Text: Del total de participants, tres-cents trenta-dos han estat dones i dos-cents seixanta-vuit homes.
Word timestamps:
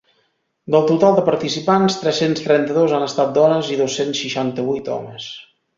Del 0.75 0.87
total 0.91 1.17
de 1.19 1.25
participants, 1.27 1.97
tres-cents 2.05 2.43
trenta-dos 2.49 2.97
han 3.01 3.07
estat 3.11 3.39
dones 3.39 3.73
i 3.77 3.81
dos-cents 3.85 4.27
seixanta-vuit 4.27 4.95
homes. 4.99 5.35